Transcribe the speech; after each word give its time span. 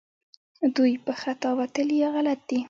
دوی 0.75 0.93
په 1.05 1.13
خطا 1.21 1.49
وتلي 1.59 1.95
یا 2.03 2.09
غلط 2.15 2.39
دي 2.49 2.59